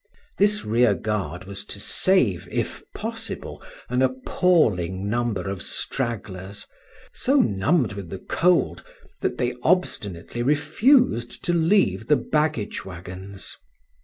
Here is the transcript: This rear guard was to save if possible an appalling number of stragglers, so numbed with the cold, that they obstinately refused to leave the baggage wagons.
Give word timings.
This 0.39 0.65
rear 0.65 0.95
guard 0.95 1.43
was 1.43 1.63
to 1.65 1.79
save 1.79 2.49
if 2.51 2.81
possible 2.95 3.61
an 3.87 4.01
appalling 4.01 5.07
number 5.07 5.47
of 5.47 5.61
stragglers, 5.61 6.65
so 7.13 7.35
numbed 7.35 7.93
with 7.93 8.09
the 8.09 8.17
cold, 8.17 8.83
that 9.21 9.37
they 9.37 9.53
obstinately 9.61 10.41
refused 10.41 11.45
to 11.45 11.53
leave 11.53 12.07
the 12.07 12.17
baggage 12.17 12.83
wagons. 12.83 13.55